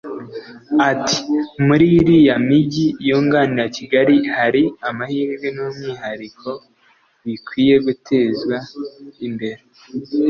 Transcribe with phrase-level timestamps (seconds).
[0.91, 1.17] Ati
[1.65, 6.49] “Muri iriya mijyi yunganira Kigali hari amahirwe n’umwihariko
[7.25, 8.57] bikwiye gutezwa
[9.27, 9.61] imbere